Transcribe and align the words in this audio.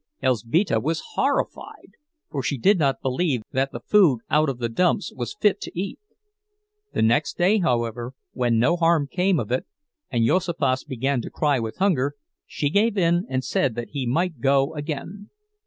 Elzbieta 0.23 0.79
was 0.79 1.03
horrified, 1.13 1.91
for 2.31 2.41
she 2.41 2.57
did 2.57 2.79
not 2.79 3.03
believe 3.03 3.43
that 3.51 3.71
the 3.71 3.79
food 3.79 4.21
out 4.31 4.49
of 4.49 4.57
the 4.57 4.67
dumps 4.67 5.13
was 5.15 5.37
fit 5.39 5.61
to 5.61 5.79
eat. 5.79 5.99
The 6.93 7.03
next 7.03 7.37
day, 7.37 7.59
however, 7.59 8.15
when 8.31 8.57
no 8.57 8.77
harm 8.77 9.05
came 9.05 9.39
of 9.39 9.51
it 9.51 9.67
and 10.09 10.25
Juozapas 10.25 10.85
began 10.85 11.21
to 11.21 11.29
cry 11.29 11.59
with 11.59 11.77
hunger, 11.77 12.15
she 12.47 12.71
gave 12.71 12.97
in 12.97 13.27
and 13.29 13.43
said 13.43 13.75
that 13.75 13.89
he 13.91 14.07
might 14.07 14.39
go 14.41 14.73
again. 14.73 15.29